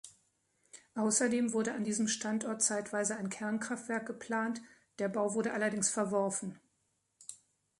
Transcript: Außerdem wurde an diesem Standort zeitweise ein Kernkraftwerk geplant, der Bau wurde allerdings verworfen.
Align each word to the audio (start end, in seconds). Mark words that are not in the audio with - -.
Außerdem 0.95 1.53
wurde 1.53 1.75
an 1.75 1.83
diesem 1.83 2.07
Standort 2.07 2.63
zeitweise 2.63 3.17
ein 3.17 3.29
Kernkraftwerk 3.29 4.07
geplant, 4.07 4.59
der 4.97 5.09
Bau 5.09 5.35
wurde 5.35 5.53
allerdings 5.53 5.91
verworfen. 5.91 6.59